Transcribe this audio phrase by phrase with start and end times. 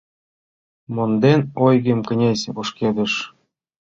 [0.95, 3.13] Монден ойгым, князь ошкедыш